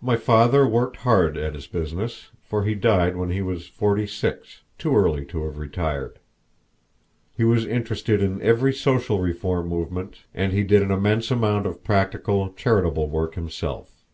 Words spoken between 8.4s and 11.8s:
every social reform movement, and he did an immense amount